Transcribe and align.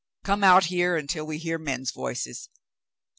Come 0.23 0.43
out 0.43 0.63
here 0.65 0.97
until 0.97 1.27
we 1.27 1.37
hear 1.37 1.59
men's 1.59 1.91
voices." 1.91 2.49